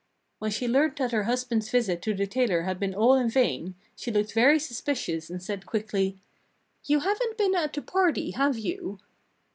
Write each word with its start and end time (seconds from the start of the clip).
When 0.39 0.49
she 0.49 0.67
learned 0.67 0.95
that 0.97 1.11
her 1.11 1.25
husband's 1.25 1.69
visit 1.69 2.01
to 2.01 2.15
the 2.15 2.25
tailor 2.25 2.63
had 2.63 2.79
been 2.79 2.95
all 2.95 3.13
in 3.13 3.29
vain, 3.29 3.75
she 3.95 4.11
looked 4.11 4.33
very 4.33 4.57
suspicious 4.57 5.29
and 5.29 5.43
said 5.43 5.67
quickly: 5.67 6.17
"You 6.85 7.01
haven't 7.01 7.37
been 7.37 7.53
at 7.53 7.77
a 7.77 7.83
party, 7.83 8.31
have 8.31 8.57
you?" 8.57 8.97